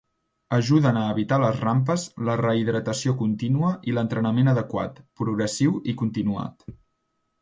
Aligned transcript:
Ajuden 0.55 0.95
a 1.01 1.03
evitar 1.15 1.37
les 1.43 1.59
rampes 1.65 2.05
la 2.29 2.37
rehidratació 2.41 3.15
contínua 3.19 3.69
i 3.91 3.95
l'entrenament 3.99 4.51
adequat, 4.55 4.99
progressiu 5.23 5.77
i 5.95 5.97
continuat. 6.01 6.67